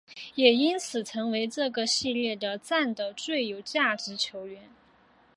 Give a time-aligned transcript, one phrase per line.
[0.33, 4.71] 也因此成为这个系列战的最有价值球员。